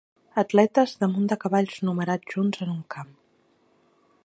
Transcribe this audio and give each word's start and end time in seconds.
Atletes 0.43 0.93
damunt 1.03 1.27
de 1.33 1.37
cavalls 1.43 1.77
numerats 1.89 2.35
junts 2.35 2.65
en 2.67 2.75
un 2.79 2.83
camp. 2.97 3.13